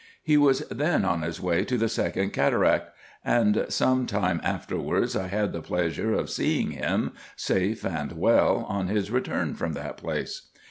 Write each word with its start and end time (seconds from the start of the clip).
He 0.23 0.35
was 0.35 0.61
then 0.69 1.05
on 1.05 1.21
his 1.21 1.39
way 1.39 1.63
to 1.63 1.77
the 1.77 1.87
second 1.87 2.31
cataract; 2.33 2.89
and 3.23 3.67
some 3.69 4.07
time 4.07 4.41
afterwards 4.43 5.15
I 5.15 5.27
had 5.27 5.53
the 5.53 5.61
pleasure 5.61 6.15
of 6.15 6.27
seeing 6.31 6.71
him, 6.71 7.11
safe 7.35 7.85
and 7.85 8.13
well, 8.13 8.65
on 8.67 8.87
his 8.87 9.11
return 9.11 9.53
from 9.53 9.73
that 9.73 9.97
place. 9.97 10.47